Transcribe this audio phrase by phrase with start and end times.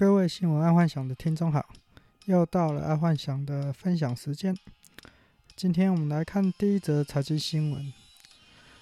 [0.00, 1.62] 各位新闻爱幻想的听众好，
[2.24, 4.56] 又到了爱幻想的分享时间。
[5.54, 7.92] 今天我们来看第一则财经新闻：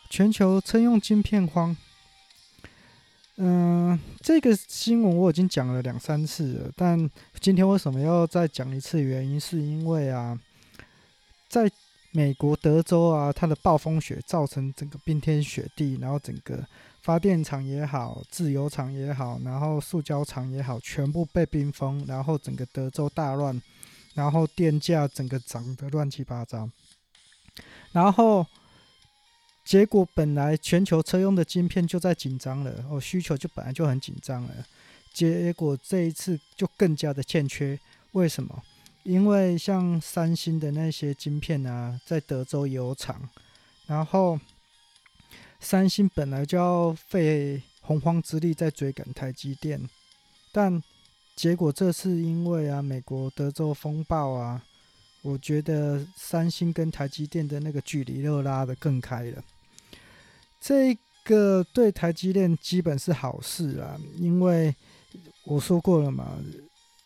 [0.08, 1.76] 全球称用晶片荒。
[3.34, 7.10] 嗯、呃，这个新闻我已经讲了两三次了，但
[7.40, 9.02] 今天为什么要再讲一次？
[9.02, 10.38] 原因是因为啊，
[11.48, 11.68] 在
[12.12, 16.64] 美国德州啊，它的暴风雪造成整个冰天雪地，然后整个。
[17.00, 23.62] 发电厂也好，制油厂也好，然后塑胶厂也好，全部被冰封，然后整个德州大乱，
[24.14, 26.68] 然后电价整个涨得乱七八糟，
[27.92, 28.44] 然后
[29.64, 34.66] 结果本来全球车用的晶片就在紧张了，哦，需求就本来就很紧张了，
[35.14, 37.78] 结果这一次就更加的欠缺。
[38.12, 38.62] 为什么？
[39.04, 43.30] 因为像三星的那些晶片啊，在德州也有厂，
[43.86, 44.38] 然后。
[45.60, 49.80] 三星本来就要费洪荒之力在追赶台积电，
[50.52, 50.82] 但
[51.34, 54.62] 结果这次因为啊美国德州风暴啊，
[55.22, 59.42] 我觉得三星跟台积电的那个距离又拉得更开了。
[60.60, 64.74] 这个对台积电基本是好事啊，因为
[65.44, 66.38] 我说过了嘛，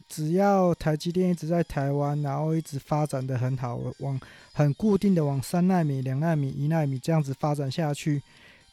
[0.09, 4.21] 只要台积电一直在台湾，然后一直发展得很好，往
[4.53, 8.23] 很固定的往三纳米、两纳米、一纳米这样子发展下去。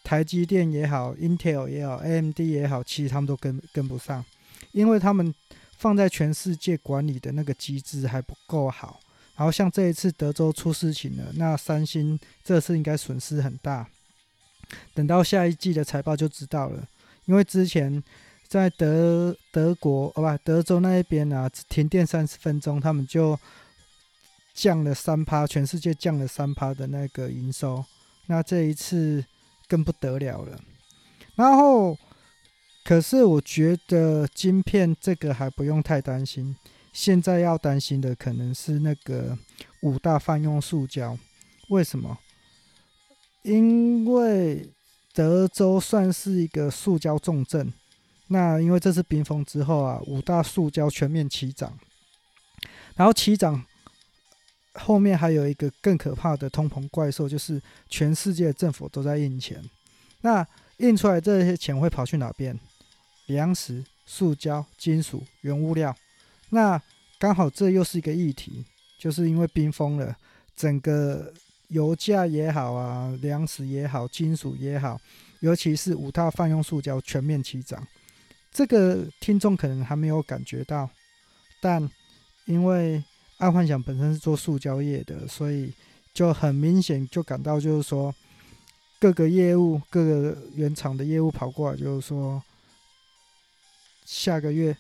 [0.10, 4.26] 台积电也好，Intel 也好，AMD 也好，其实他们都跟跟不上，
[4.72, 5.32] 因为他们
[5.78, 9.00] 放在全世界管理的那个机制还不够好。
[9.36, 13.88] 然后像这一次德州出事情了，那三星这次应该损失很大。
[14.96, 16.88] 等到下一季的财报就知道了，
[17.26, 18.04] 因为之前
[18.48, 23.40] 在德德国哦不，德州那一边啊，停电三十分钟，他们就
[24.56, 27.86] 降了三趴，全世界降了三趴的那个营收。
[28.26, 29.24] 那这一次。
[29.70, 30.60] 更不得了了，
[31.36, 31.96] 然后，
[32.84, 36.56] 可是我觉得晶片这个还不用太担心，
[36.92, 39.38] 现在要担心的可能是那个
[39.82, 41.16] 五大泛用塑胶。
[41.70, 42.18] 为什么？
[43.44, 44.68] 因为
[45.14, 47.72] 德州算是一个塑胶重镇，
[48.30, 51.78] 那因为这次冰封之后啊，五大塑胶全面齐涨，
[52.96, 53.64] 然后齐涨。
[54.74, 59.62] 后面还有一个更可怕的通膨怪兽，就是全世界政府都在印钱。
[60.22, 60.46] 那
[60.78, 62.58] 印出来这些钱会跑去哪边？
[63.26, 65.96] 粮食、塑胶、金属、原物料。
[66.50, 66.82] 那
[67.18, 68.64] 刚好这又是一个议题，
[68.98, 70.16] 就是因为冰封了，
[70.56, 71.34] 整个
[71.70, 75.00] 油价也好啊，粮食也好，金属也好，
[75.42, 77.86] 尤其是五大泛用塑胶全面齐涨。
[78.52, 80.90] 这个听众可能还没有感觉到，
[81.60, 81.90] 但
[82.46, 83.04] 因为。
[83.40, 85.74] 爱幻想本身是做塑胶业的，所以
[86.14, 88.14] 就很明显就感到，就是说
[89.00, 92.44] 各个业务、各个原厂的业务跑过来，就是说
[94.06, 94.76] 下个月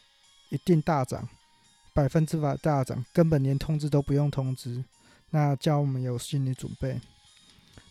[0.50, 1.26] 一定大涨，
[1.94, 4.84] 百分之百大涨，根本连通知都不用通知，
[5.30, 7.00] 那叫我们有心理准备。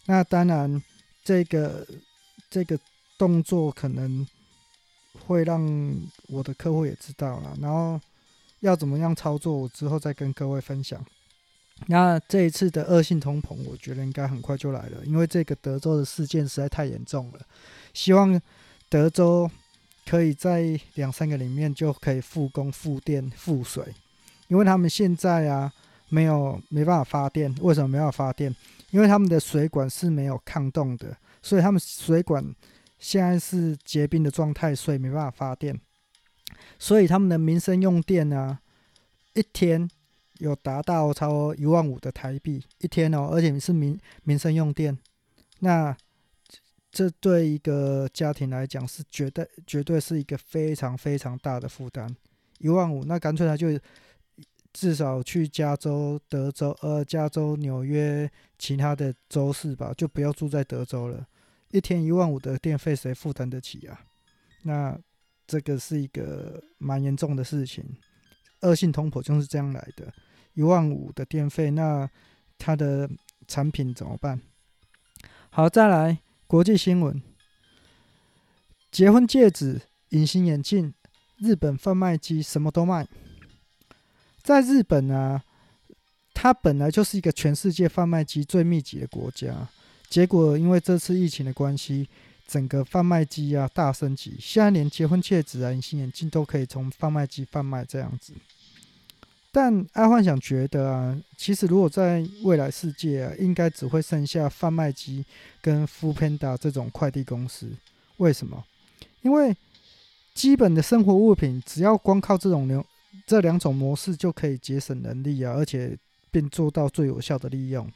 [0.05, 0.83] 那当然，
[1.25, 1.87] 这个
[2.51, 2.79] 这个
[3.17, 4.27] 动作可能
[5.27, 5.67] 会让
[6.29, 7.99] 我的客户也知道了，然后。
[8.61, 9.57] 要怎么样操作？
[9.57, 11.05] 我之后再跟各位分享。
[11.87, 17.41] 那这一次的恶性通膨，我觉得应该很快就来了，因为这个德州的事件实在太严重了。
[17.95, 18.41] 希望
[18.89, 19.49] 德州
[20.05, 23.85] 可以在两三个里面就可以复工、复电、复水，
[24.49, 25.73] 因为他们现在啊
[26.09, 27.55] 没有没办法发电。
[27.61, 28.53] 为什么没办法发电？
[28.91, 32.45] 因为他们的水管是没有抗冻的，所以他们水管
[32.99, 35.79] 现在是结冰的状态，所以没办法发电。
[36.79, 38.59] 所以他们的民生用电呢，
[39.35, 39.89] 一天
[40.39, 44.97] 有达到超过一万五的台币一天哦，而且是民民生用电，
[45.61, 45.97] 那
[46.91, 52.09] 这对一个家庭来讲是绝对绝对是一个非常非常大的负担。
[52.59, 53.69] 一万五，那干脆他就
[54.73, 61.27] 至少去加州、德州、呃，加州、纽约其他的州市吧，就不要住在德州了。
[61.71, 64.01] 一天一万五的电费，谁负担得起啊？
[64.63, 64.99] 那。
[65.49, 67.83] 这个是一个蛮严重的事情，
[68.61, 70.13] 恶性通膨就是这样来的。
[70.53, 72.09] 一万五的电费，那
[72.59, 73.09] 它的
[73.47, 74.39] 产品怎么办？
[75.49, 77.23] 好，再来国际新闻：
[78.93, 79.81] 结婚戒指、
[80.11, 80.93] 隐形眼镜，
[81.39, 83.09] 日本贩卖机什么都卖。
[84.43, 85.43] 在日本啊，
[86.35, 89.67] 它本来就是一个全世界贩卖机最密集的国家，
[90.11, 92.07] 结果因为这次疫情的关系。
[92.49, 98.33] 整个贩卖机啊大升级，现在连结婚戒指啊、隐形眼镜都可以从贩卖机贩卖这样子。
[99.53, 105.25] 但爱幻想觉得啊，其实如果在未来世界啊，应该只会剩下贩卖机
[105.61, 107.71] 跟 Foodpanda 这种快递公司。
[108.17, 108.65] 为什么？
[109.23, 109.55] 因为
[110.35, 112.85] 基本的生活物品，只要光靠这种流
[113.27, 115.99] 这两种模式就可以节省人力啊，而且
[116.31, 117.91] 并做到最有效的利用。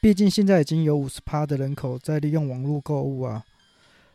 [0.00, 3.44] 毕竟现在已经有五十趴的人口在利用网络购物啊，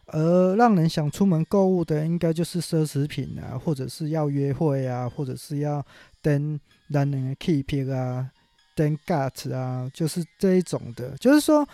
[0.07, 5.85] 而让人想出门购物的，应该就是奢侈品啊，或者是要约会啊，或者是要
[6.21, 8.29] 登男人的 Keep 啊，
[8.75, 11.15] 登 Gut 啊，就是这一种的。
[11.17, 11.67] 就是说，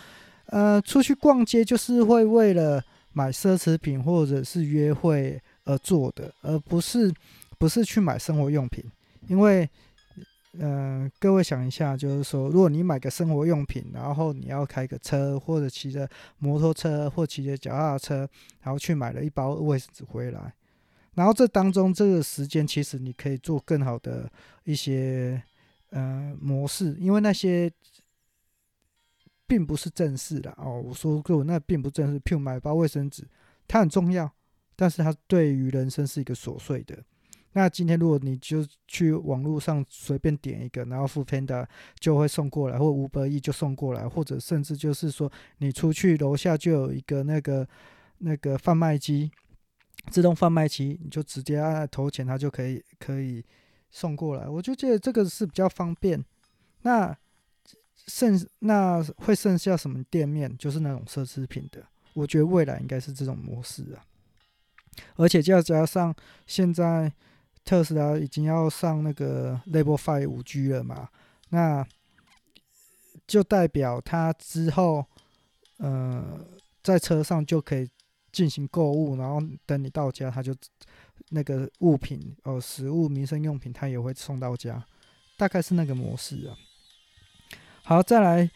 [0.46, 2.82] 呃，出去逛街就是会为了。
[3.16, 7.10] 买奢侈品或者是约会而做的，而不是
[7.56, 8.84] 不是去买生活用品。
[9.26, 9.66] 因为，
[10.58, 16.08] 呃，各位想一下，就是说，如果你买个生活用品，然后你要开个车，或者骑着
[16.38, 18.28] 摩托车，或骑着脚踏车，
[18.62, 20.54] 然后去买了一包卫生纸回来，
[21.14, 24.30] 然后这当中这个时间，其实你可以做更好的
[24.64, 25.42] 一些
[25.90, 27.72] 呃模式，因为那些。
[29.48, 32.18] 并不是正事的哦，我说过那并不正式。
[32.18, 33.22] 譬如买包卫生纸，
[33.68, 34.28] 它很重要，
[34.74, 36.98] 但是它对于人生是一个琐碎的。
[37.56, 41.66] 那今天如果你就去网络上随便点一个，然后 f o o Panda
[41.98, 47.66] 就会送过来，或五百亿就送过来，或者甚至就是说你出去楼下就有一个那个
[48.18, 49.30] 那个贩卖机，
[50.10, 53.42] 自动贩卖机，你就直接按投钱，它就可以可以
[53.90, 54.46] 送过来。
[54.46, 56.22] 我就觉得这个是比较方便。
[56.82, 57.16] 那。
[58.08, 60.56] 剩那会剩下什么店面？
[60.58, 61.84] 就是那种奢侈品的。
[62.14, 64.04] 我觉得未来应该是这种模式啊。
[65.16, 66.14] 而且再加上
[66.46, 67.12] 现在
[67.66, 71.08] 特斯拉已经要上那个 Level Five 五 G 了嘛，
[71.50, 71.84] 那
[73.26, 75.04] 就代表它之后，
[75.78, 76.46] 呃，
[76.80, 77.90] 在车上就可以
[78.30, 80.54] 进行购物，然后等你到家，它就
[81.30, 84.86] 那个物品哦，食物、民生用品，它也会送到家，
[85.36, 86.54] 大概是那个模式啊。
[87.82, 88.48] 好，再来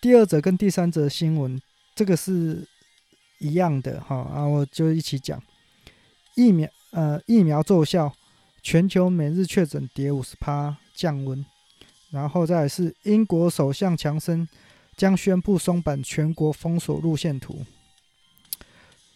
[0.00, 1.62] 第二则跟第三则新闻，
[1.94, 2.66] 这个是
[3.38, 5.40] 一样的哈啊，我就一起讲。
[6.34, 8.12] 疫苗呃，疫苗奏效，
[8.70, 11.42] 全球每日确诊跌五十趴，降温。
[12.10, 14.46] 然后再来是英国首相强生
[14.94, 17.64] 将宣布松绑全国封锁路线图。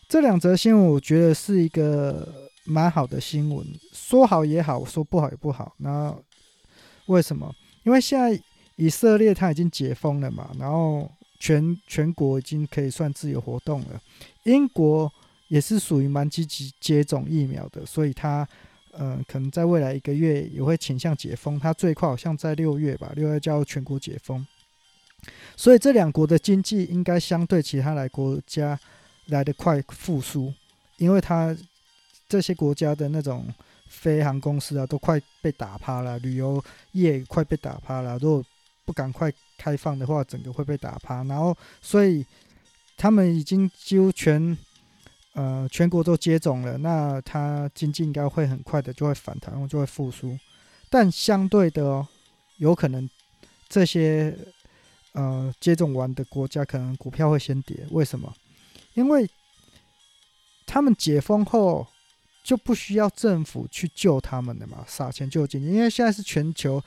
[0.09, 5.75] 这两则新闻我觉得是一个蛮好的新闻，说好也好，说不好也不好。
[5.77, 6.17] 那
[7.05, 7.55] 为什么？
[7.83, 8.43] 因为现在。
[8.77, 11.09] 以色列它已经解封了嘛，然后
[11.39, 14.01] 全全国已经可以算自由活动了。
[14.45, 15.13] 英国
[15.49, 18.49] 也是属于蛮积极接种疫苗的，所以它
[18.99, 21.59] 嗯可能在未来一个月也会倾向解封。
[21.59, 24.47] 它最快好像在六月吧，六月就要全国解封。
[25.57, 28.79] 所以这两国的经济应该相对其他来国家
[29.27, 30.53] 来得快复苏，
[30.97, 31.57] 因为它
[32.29, 33.47] 这些国家的那种
[33.89, 36.63] 飞航公司啊都快被打趴了，旅游
[36.93, 38.45] 业快被打趴了，如果
[38.85, 41.23] 不赶快开放的话，整个会被打趴。
[41.25, 42.27] 然后，所以
[42.97, 44.59] 他们已经几乎全
[45.35, 50.39] 呃全国都接种了，那它经济应该会很快的就会反弹，然后就会复苏。
[50.91, 52.07] 但相对的哦，
[52.59, 53.09] 有可能
[53.69, 54.37] 这些
[55.13, 57.87] 呃接种完的国家可能股票会先跌。
[57.91, 58.35] 为什么？
[58.95, 59.29] 因为
[60.67, 61.87] 他们解封后
[62.45, 65.69] 就不需要政府去救他们了嘛，撒钱救经济。
[65.69, 66.83] 因为现在是全球。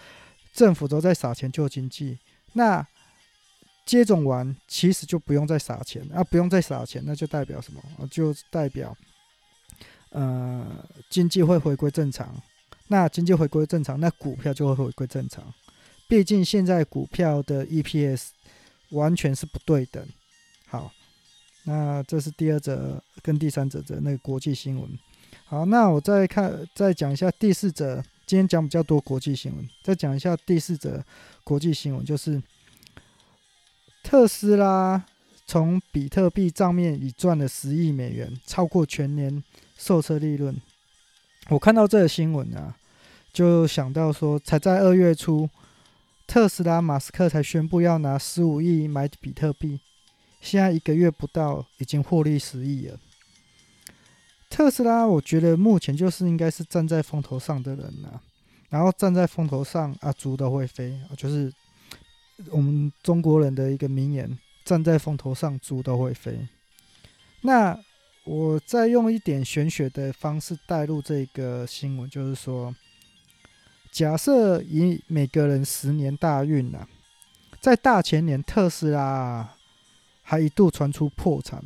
[0.54, 2.18] 政府都在撒钱救经济，
[2.54, 2.88] 那
[3.86, 7.82] 接种完其实就不用再撒钱啊，不用再撒钱，那就代表什么？
[8.10, 8.98] 就代表
[10.10, 12.36] 呃经济会回归正常。
[12.88, 15.54] 那经济回归正常，那股票就会回归正常。
[16.08, 18.30] 毕竟现在股票的 EPS
[18.90, 20.04] 完全是不对等。
[20.68, 20.92] 好，
[21.64, 24.90] 那这是第二则跟第三则的那个国际新闻。
[25.46, 28.04] 好，那我再看再讲一下第四则。
[28.28, 31.06] 今天讲比较多国际新闻，再讲一下第四则
[31.44, 32.42] 国际新闻，就是
[34.06, 35.04] 特斯拉
[35.48, 39.44] 从比特币账面已赚了十亿美元，超过全年
[39.76, 40.56] 售车利润。
[41.50, 42.76] 我看到这个新闻啊，
[43.34, 45.50] 就想到说，才在二月初，
[46.28, 49.80] 特斯拉马斯克才宣布要拿十五亿买比特币，
[50.40, 53.00] 现在一个月不到，已经获利十亿了。
[54.52, 58.22] 特斯拉，我觉得目前就是应该是站在风头上的人呐、啊，
[58.70, 61.52] 然后站在风头上啊，猪都会飞，就是
[62.50, 66.48] 我们中国人的一个名言：站在风头上，猪都会飞。
[67.42, 67.78] 那
[68.26, 72.76] 我再用一点玄学的方式带入这个新闻，就是说，
[73.92, 76.88] 假设以每个人十年大运、啊，
[77.60, 79.56] 在大前年特斯拉
[80.22, 81.64] 还一度传出破产，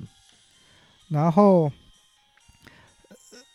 [1.10, 1.72] 然后。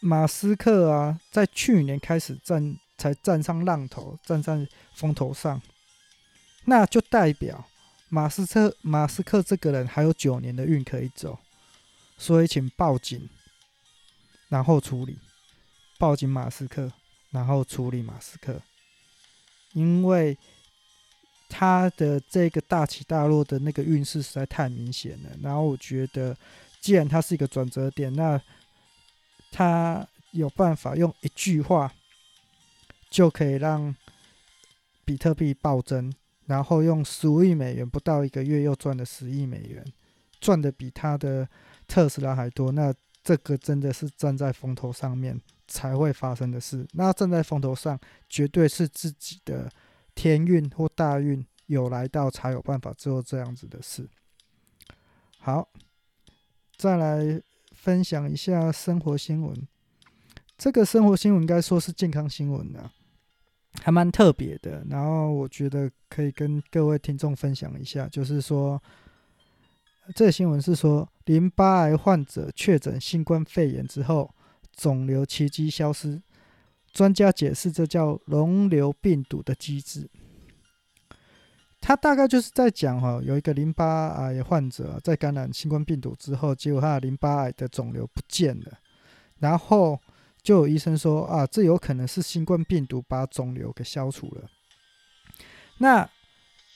[0.01, 5.63] 马斯克啊，在去年开始站才站上浪头，站在风头上，
[6.65, 7.67] 那就代表
[8.09, 11.39] 马斯克马斯克这个人还有九年的运可以走，
[12.17, 13.29] 所以请报警，
[14.49, 15.19] 然后处理，
[15.99, 16.93] 报警马斯克，
[17.31, 18.63] 然后处理马斯克，
[19.73, 20.39] 因为
[21.49, 25.31] 他的这个大起大落的那个运势实在太明显了。
[25.43, 26.37] 然后我觉得，
[26.81, 28.41] 既然他是一个转折点，那
[29.53, 31.93] 他有办法用一句话
[33.11, 33.95] 就可以让
[35.05, 36.13] 比特币暴增，
[36.47, 39.85] 然后用十五亿美元不到一个月又赚了十亿美元，
[40.41, 41.49] 赚的比他的
[41.87, 42.71] 特斯拉还多。
[42.73, 46.87] 那这个真的是站在风头上面才会发生的事。
[46.93, 47.99] 那站在风头上，
[48.29, 49.71] 绝对是自己的
[50.15, 54.07] 天运或大运有来到，才有办法做这样子的事。
[55.39, 55.69] 好，
[56.77, 57.41] 再来
[57.73, 59.67] 分享一下生活新闻。
[60.57, 62.93] 这个生活新闻应该说是健康新闻啊，
[63.83, 64.85] 还蛮特别的。
[64.89, 68.81] 然后我觉得可以跟各位听众分享一下，就是说，
[70.15, 74.35] 这个新闻是说，淋巴癌患者确诊新冠肺炎之后，
[74.77, 76.23] 肿瘤奇迹消失。
[76.93, 80.09] 专家解释，这叫溶瘤病毒的机制。
[81.81, 88.79] 他大概就是在讲哈，有一个淋巴癌患者在感染新冠病毒之后，结果他的淋巴癌的肿瘤不见了，
[89.39, 90.01] 然后。
[90.45, 94.45] 就有医生说啊，这有可能是新冠病毒把肿瘤给消除了。
[95.79, 96.07] 那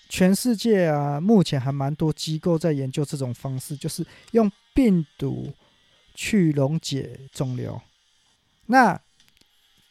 [0.09, 5.53] 全世界啊，目前还蛮多机构在研究这种方式，就是用病毒
[6.15, 7.79] 去溶解肿瘤。
[8.67, 8.99] 那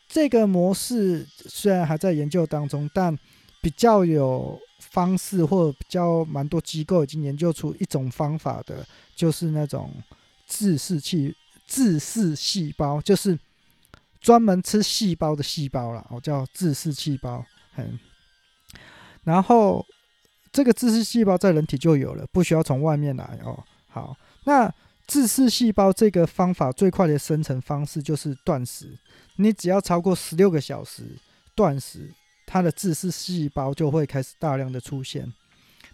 [0.08, 3.16] 这个模式虽然还在研究当中，但
[3.62, 8.84] 比较有方式，或比较蛮多机构已经研究出一种方法的，
[9.16, 9.94] 就是那种
[10.48, 11.36] 自噬器、
[11.68, 13.38] 自噬细胞，就是。
[14.20, 17.46] 专门吃细胞的细胞啦，我叫自噬细胞。
[17.78, 18.00] 嗯，
[19.24, 19.86] 然后
[20.52, 23.64] 这个自噬细胞在人体就有了，不需要从外面来哦。
[23.88, 24.74] 好，那
[25.06, 28.98] 自噬细胞这个方法最快的生成方式就是断食，
[29.38, 31.04] 你只要超过十六个小时
[31.56, 32.12] 断食，
[32.46, 35.32] 它的自噬细胞就会开始大量的出现。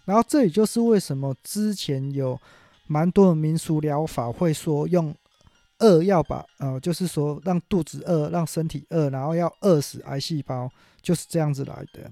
[0.04, 2.40] 然后这也就是为什么之前有
[2.86, 5.14] 蛮多的民俗疗法会说用。
[5.78, 10.70] 饿要把呃，就是说让肚子饿，让身体饿，然后要饿死癌细胞，
[11.02, 12.10] 就是这样子来的。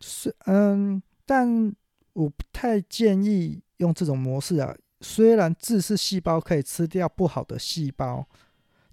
[0.00, 1.74] 是嗯，但
[2.12, 4.74] 我不太建议用这种模式啊。
[5.00, 8.26] 虽然自噬细胞可以吃掉不好的细胞，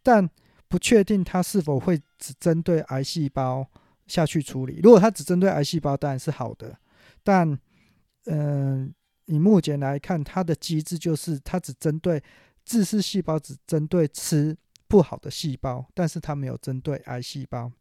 [0.02, 0.28] 但
[0.68, 3.68] 不确定它是否会只针对癌细胞
[4.08, 4.80] 下去处理。
[4.82, 6.76] 如果它只针对癌细胞，当然是好的。
[7.24, 7.58] 但
[8.26, 8.94] 嗯，
[9.26, 12.22] 以目前来看，它的机制就是它只针对。
[12.66, 14.58] 自噬细胞只针对吃
[14.88, 17.72] 不好的细胞，但是它没有针对癌细胞，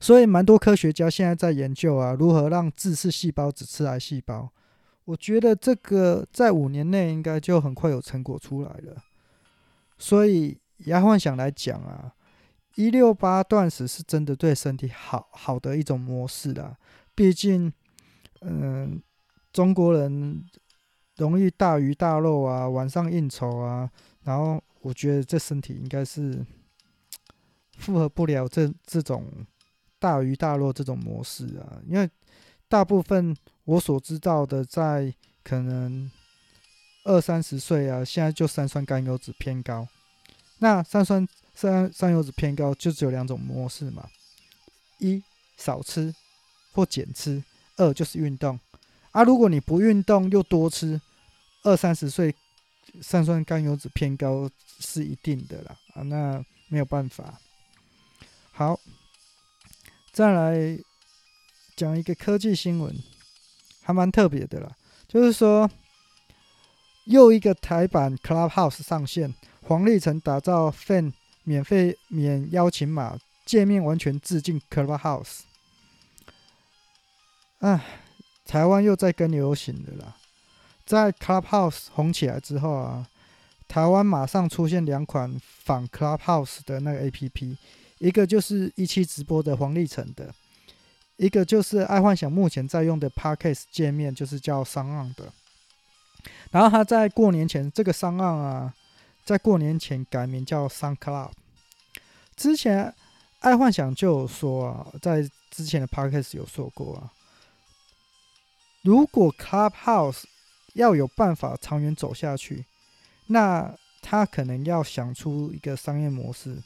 [0.00, 4.52] 所以蛮多科学家现在在研究啊，如何让自噬细胞只吃癌细胞。
[5.04, 9.02] 我觉得这个在五年内应该就很快有成果出来了。
[9.98, 12.14] 所以以爱幻想来讲啊，
[12.76, 16.76] 一六八断食是真的对身体好好的一种模式啦。
[17.16, 17.72] 毕竟，
[18.42, 19.02] 嗯，
[19.52, 20.44] 中国人。
[21.16, 23.90] 容易大鱼大肉啊，晚上应酬啊，
[24.24, 26.44] 然后我觉得这身体应该是
[27.78, 29.26] 负荷不了这这种
[29.98, 32.08] 大鱼大肉这种模式啊，因为
[32.68, 35.14] 大部分我所知道的，在
[35.44, 36.10] 可能
[37.04, 39.86] 二三十岁啊，现在就三酸甘油酯偏高，
[40.58, 44.08] 那三酸三三油酯偏高就只有两种模式嘛，
[44.98, 45.22] 一
[45.56, 46.14] 少吃
[46.72, 47.44] 或减吃，
[47.76, 48.58] 二就是运动。
[49.12, 51.00] 啊，如果你不运动又多吃，
[51.62, 52.34] 二三十岁，
[53.02, 54.50] 三酸甘油酯偏高
[54.80, 55.76] 是一定的啦。
[55.94, 57.38] 啊，那没有办法。
[58.52, 58.80] 好，
[60.12, 60.78] 再来
[61.76, 62.94] 讲一个科技新闻，
[63.82, 64.74] 还蛮特别的啦。
[65.06, 65.70] 就是说，
[67.04, 71.12] 又一个台版 Clubhouse 上线，黄立成打造 Fan
[71.44, 75.40] 免费免邀请码，界面完全致敬 Clubhouse。
[77.58, 77.98] 唉。
[78.52, 80.14] 台湾又在跟流行的啦，
[80.84, 83.08] 在 Clubhouse 红起来之后啊，
[83.66, 87.56] 台湾马上出现两款仿 Clubhouse 的那个 APP，
[87.96, 90.34] 一个就是一期直播的黄立成的，
[91.16, 95.32] 一个就是爱幻想目前在用的 Podcast 界面，就是叫商 on 的。
[96.50, 98.74] 然后他在过年前，这个商 on 啊，
[99.24, 101.30] 在过年前改名叫 SoundCloud。
[102.36, 102.94] 之前
[103.38, 107.10] 爱幻想就有说啊，在之前的 Podcast 有说过啊。
[108.82, 110.24] 如果 Clubhouse
[110.74, 112.64] 要有办法长远走下去，
[113.26, 116.62] 那他可能要想出一个商业模式，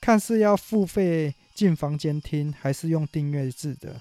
[0.00, 4.00] 看是要付费进房间听，还是用订阅制的。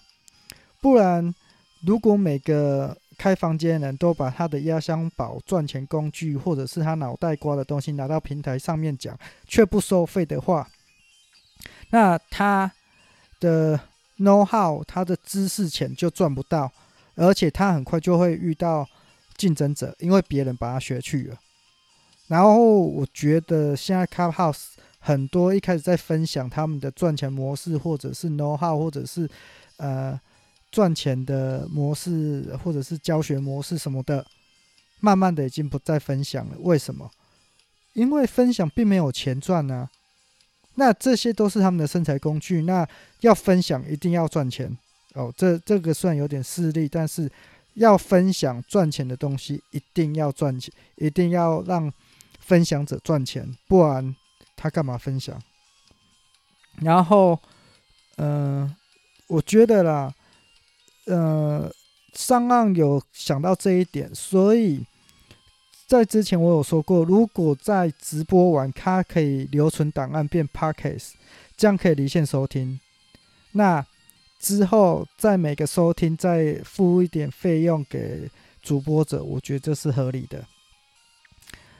[0.80, 1.34] 不然，
[1.82, 10.70] 如果每个开房间的人都把他的压箱宝、赚钱工具，或者是他脑袋瓜的东西拿到平台上面讲，却不收费的话，
[11.90, 12.72] 那他
[13.40, 13.80] 的
[14.18, 16.72] know how，他的知识钱就赚不到，
[17.16, 18.88] 而且他很快就会遇到
[19.38, 21.38] 竞争者，因为别人把他学去了。
[22.28, 29.30] 然后我觉得现在 Clubhouse 很多一开始在分享他们的赚钱模式，或者是 know how，或者是
[29.78, 30.20] 呃。
[30.74, 34.26] 赚钱的模式，或者是教学模式什么的，
[35.02, 36.58] 慢慢的已经不再分享了。
[36.62, 37.12] 为什么？
[37.94, 39.88] 因为分享并没有钱赚啊。
[40.74, 42.64] 那这些都是他们的生财工具。
[42.64, 42.90] 那
[43.20, 44.76] 要分享，一定要赚钱
[45.14, 45.34] 哦。
[45.38, 47.32] 这这个算有点势利，但是
[47.74, 51.92] 要分享赚钱的东西，一定要赚钱，一定要让
[52.40, 54.16] 分享者赚钱，不然
[54.56, 55.42] 他干嘛分享？
[56.82, 57.40] 然后，
[58.18, 58.76] 嗯、
[59.28, 60.14] 我觉得啦。
[61.06, 61.70] 呃，
[62.14, 64.86] 上岸有想到这一点，所以
[65.86, 71.16] 在之前我有说过，如果在直播完，它可以留存档案变 Podcast，
[71.58, 72.80] 这样可以离线收听。
[73.52, 73.86] 那
[74.44, 78.30] 之后在每个收听再付一点费用给
[78.62, 80.46] 主播者，我觉得这是合理的。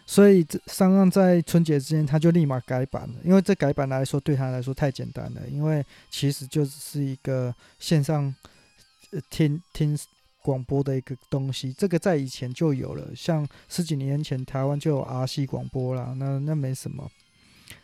[0.06, 8.34] 所以上岸在春节之前他就立马改版了，因为这改版来说对他来说太简单了，因为其实就是一个线上。
[9.30, 9.96] 听听
[10.42, 17.08] 广播的一个东西，这个在以前就有了，像十几年前台湾就有 RC 广播啦，那那没什么。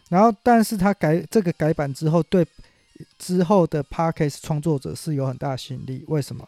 [0.10, 2.44] 然后，但是他改这个改版之后，对
[3.18, 6.04] 之后的 Podcast 创作者是有很大吸引力。
[6.08, 6.48] 为什么？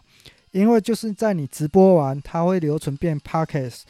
[0.51, 3.81] 因为就是在你直播完，它会留存变 Podcast，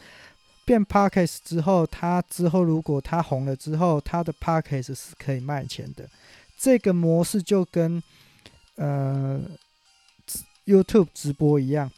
[0.64, 6.08] 变 Podcast 之后，它之后如果它红了之后，它的 Podcast 是可以卖钱的。
[6.56, 8.02] 这个模式就跟
[8.76, 9.40] 呃。
[10.64, 11.90] YouTube 直播一样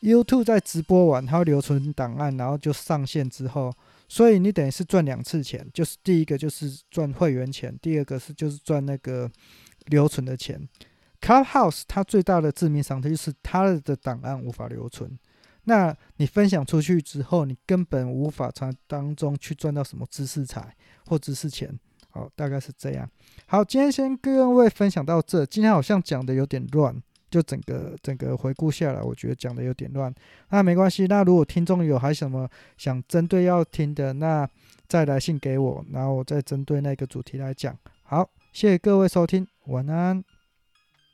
[0.00, 3.70] ，YouTube 在直播完，它会留存档案，然后就上线之后，
[4.08, 9.30] 所以你等于是赚两次钱，就是第一个就是赚会员钱，第二个是就是赚那个
[9.86, 10.68] 留存的钱。
[11.20, 15.18] Clubhouse 它最大的致命伤就是它的档案无法留存，
[15.64, 20.74] 那你分享出去之后，你根本无法从当中去赚到什么知识财
[21.06, 21.76] 或知识钱。
[22.10, 23.08] 好，大概是这样。
[23.46, 27.02] 好，今天先跟各位分享到这，今天好像讲的有点乱。
[27.28, 30.14] 就整个整个回顾下来，我觉得讲的有点乱，
[30.50, 31.06] 那没关系。
[31.06, 34.48] 那如果听众有还什么想针对要听的，那
[34.86, 37.76] 再来信给我，然后我再针对那个主题来讲。
[38.04, 40.24] 好，谢谢各位收听，晚安。